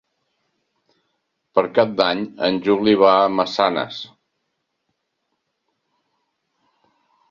Per 1.59 1.65
Cap 1.81 1.93
d'Any 2.01 2.25
en 2.49 2.59
Juli 2.69 2.97
va 3.05 3.13
a 3.19 3.29
Massanes. 3.37 4.03